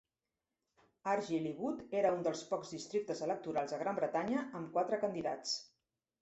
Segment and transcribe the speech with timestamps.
[1.11, 5.55] Argyll i Bute era un dels pocs districtes electorals a Gran Bretanya amb quatre candidats.